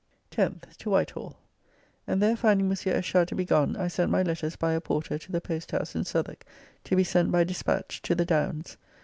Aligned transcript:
10th. 0.31 0.75
To 0.77 0.89
Whitehall, 0.89 1.37
and 2.07 2.23
there 2.23 2.35
finding 2.35 2.65
Mons. 2.67 2.85
Eschar 2.87 3.23
to 3.27 3.35
be 3.35 3.45
gone, 3.45 3.75
I 3.77 3.87
sent 3.87 4.09
my 4.09 4.23
letters 4.23 4.55
by 4.55 4.73
a 4.73 4.81
porter 4.81 5.19
to 5.19 5.31
the 5.31 5.41
posthouse 5.41 5.95
in 5.95 6.05
Southwark 6.05 6.43
to 6.85 6.95
be 6.95 7.03
sent 7.03 7.31
by 7.31 7.43
despatch 7.43 8.01
to 8.01 8.15
the 8.15 8.25
Downs. 8.25 8.77